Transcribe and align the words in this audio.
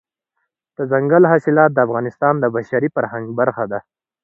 دځنګل 0.77 1.23
حاصلات 1.31 1.71
د 1.73 1.77
افغانستان 1.87 2.33
د 2.39 2.45
بشري 2.55 2.89
فرهنګ 2.95 3.25
برخه 3.39 3.63
ده. 3.71 3.79